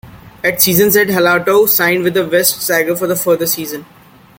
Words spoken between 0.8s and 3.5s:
end, Halatau signed with the Wests Tigers for a further